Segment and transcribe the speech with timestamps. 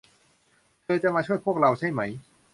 [0.83, 2.01] เธอจะมาช่วยพวกเราใช่ไหม